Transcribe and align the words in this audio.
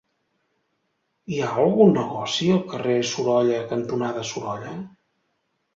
Hi 1.35 1.41
ha 1.43 1.49
algun 1.65 1.93
negoci 1.99 2.49
al 2.57 2.65
carrer 2.73 2.99
Sorolla 3.13 3.61
cantonada 3.77 4.27
Sorolla? 4.33 4.75